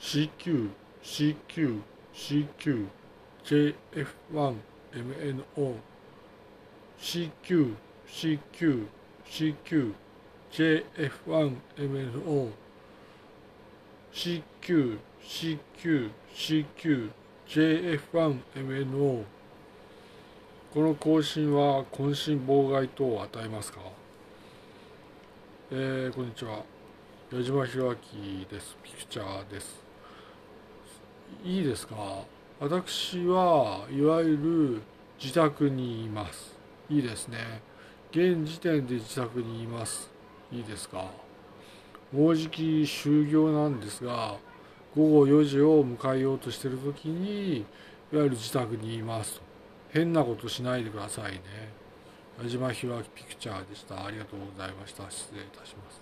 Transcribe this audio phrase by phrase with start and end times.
[0.00, 0.70] CQ
[1.02, 1.82] CQ
[2.14, 2.86] CQ
[3.44, 5.74] JF1MNO
[6.98, 7.74] CQ
[8.08, 8.86] CQ
[9.26, 9.92] CQ
[10.50, 12.50] JF1MNO
[14.12, 17.10] CQ CQ CQ
[17.46, 19.24] JF1MNO
[20.72, 23.80] この更新は渾身妨害等を与えますか？
[25.72, 26.64] えー、こんにちは。
[27.32, 28.76] 矢島弘明です。
[28.82, 29.89] ピクチャーです。
[31.42, 31.94] いいですか？
[32.60, 34.82] 私はいわゆる
[35.18, 36.54] 自宅にいます。
[36.90, 37.62] いいですね。
[38.10, 40.10] 現時点で自宅にいます。
[40.52, 41.06] いいですか？
[42.12, 44.36] もうじき就業なんですが
[44.94, 47.60] 午後4時を迎えようとしてる時にい
[48.16, 49.40] わゆる自宅にいます。
[49.90, 51.40] 変なことしないでくださいね。
[52.42, 54.04] 矢島弘明ピクチャーでした。
[54.04, 55.10] ありがとうございました。
[55.10, 56.00] 失礼いたします。